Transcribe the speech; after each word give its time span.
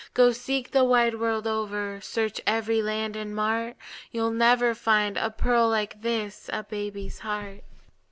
Go 0.15 0.31
seek 0.31 0.71
the 0.71 0.83
wide 0.83 1.19
world 1.19 1.45
over! 1.45 2.01
Search 2.01 2.41
every 2.47 2.81
land 2.81 3.15
and 3.15 3.35
mart! 3.35 3.75
You 4.11 4.23
'll 4.23 4.31
never 4.31 4.73
find 4.73 5.15
a 5.15 5.29
pearl 5.29 5.69
like 5.69 6.01
this 6.01 6.49
A 6.51 6.63
baby's 6.63 7.19
heart. 7.19 7.63